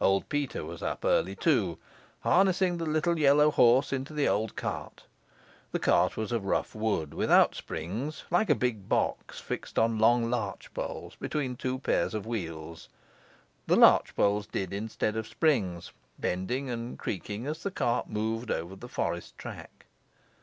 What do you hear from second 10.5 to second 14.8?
poles between two pairs of wheels. The larch poles did